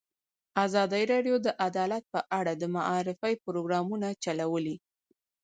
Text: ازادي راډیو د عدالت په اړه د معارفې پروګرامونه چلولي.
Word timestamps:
ازادي 0.65 1.03
راډیو 1.13 1.35
د 1.45 1.47
عدالت 1.67 2.03
په 2.13 2.19
اړه 2.39 2.51
د 2.61 2.63
معارفې 2.75 3.33
پروګرامونه 3.45 4.07
چلولي. 4.23 4.75